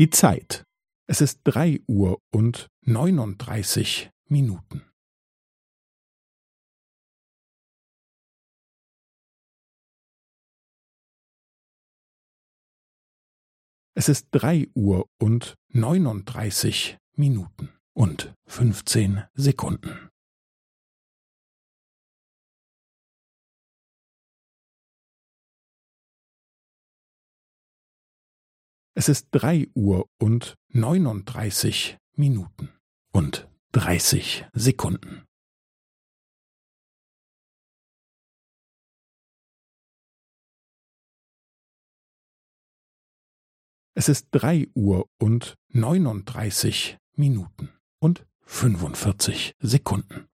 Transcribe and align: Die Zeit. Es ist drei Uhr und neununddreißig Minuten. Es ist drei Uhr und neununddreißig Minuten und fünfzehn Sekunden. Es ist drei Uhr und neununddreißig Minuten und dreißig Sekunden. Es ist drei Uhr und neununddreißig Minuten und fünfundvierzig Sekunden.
Die 0.00 0.08
Zeit. 0.08 0.64
Es 1.06 1.20
ist 1.20 1.42
drei 1.44 1.78
Uhr 1.86 2.22
und 2.32 2.68
neununddreißig 2.80 4.10
Minuten. 4.30 4.90
Es 13.92 14.08
ist 14.08 14.28
drei 14.30 14.68
Uhr 14.74 15.06
und 15.18 15.56
neununddreißig 15.68 16.96
Minuten 17.16 17.68
und 17.92 18.34
fünfzehn 18.46 19.24
Sekunden. 19.34 20.09
Es 29.00 29.08
ist 29.08 29.28
drei 29.30 29.66
Uhr 29.74 30.10
und 30.18 30.56
neununddreißig 30.68 31.96
Minuten 32.16 32.68
und 33.12 33.48
dreißig 33.72 34.44
Sekunden. 34.52 35.24
Es 43.94 44.10
ist 44.10 44.28
drei 44.32 44.68
Uhr 44.74 45.08
und 45.18 45.54
neununddreißig 45.68 46.98
Minuten 47.16 47.70
und 48.00 48.26
fünfundvierzig 48.42 49.54
Sekunden. 49.60 50.29